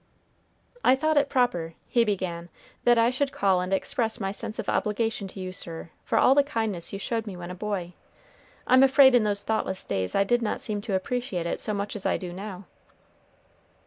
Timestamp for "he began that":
1.87-2.97